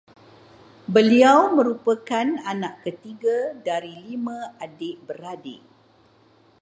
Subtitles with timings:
[0.95, 5.61] Beliau merupakan anak ketiga dari lima adik-beradik